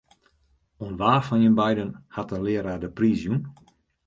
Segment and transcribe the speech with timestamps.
[0.81, 3.39] Oan wa fan jim beiden hat de learaar de priis jûn?